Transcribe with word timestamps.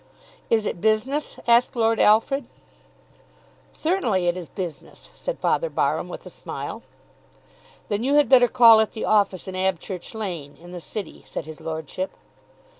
"Is 0.49 0.65
it 0.65 0.81
business?" 0.81 1.35
asked 1.45 1.75
Lord 1.75 1.99
Alfred. 1.99 2.47
"Certainly 3.71 4.25
it 4.25 4.35
is 4.35 4.47
business," 4.47 5.09
said 5.13 5.37
Father 5.37 5.69
Barham 5.69 6.09
with 6.09 6.25
a 6.25 6.31
smile. 6.31 6.81
"Then 7.87 8.03
you 8.03 8.15
had 8.15 8.27
better 8.27 8.47
call 8.47 8.79
at 8.79 8.93
the 8.93 9.05
office 9.05 9.47
in 9.47 9.53
Abchurch 9.55 10.15
Lane, 10.15 10.57
in 10.59 10.71
the 10.71 10.81
City," 10.81 11.21
said 11.27 11.45
his 11.45 11.61
lordship. 11.61 12.09